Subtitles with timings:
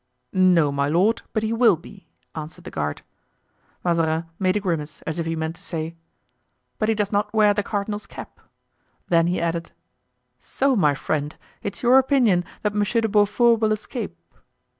[0.33, 3.03] "No, my lord, but he will be," answered the guard.
[3.83, 5.95] Mazarin made a grimace, as if he meant to say,
[6.79, 8.39] "But he does not wear the cardinal's cap;"
[9.09, 9.73] then he added:
[10.39, 14.17] "So, my friend, it's your opinion that Monsieur de Beaufort will escape?"